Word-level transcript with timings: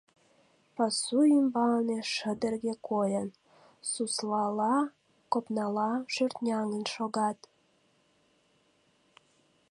Пасу 0.75 1.19
ӱмбалне, 1.37 1.99
шыдырге 2.13 2.73
койын, 2.87 3.29
суслала, 3.91 4.77
копнала 5.31 5.91
шӧртняҥын 6.13 6.83
шогат. 6.93 7.39